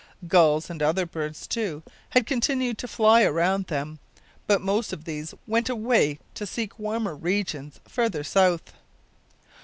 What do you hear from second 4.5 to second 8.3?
most of these went away to seek warmer regions farther